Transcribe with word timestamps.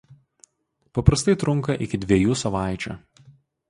Paprastai 0.99 1.37
trunka 1.45 1.79
iki 1.87 2.03
dviejų 2.09 2.43
savaičių. 2.47 3.01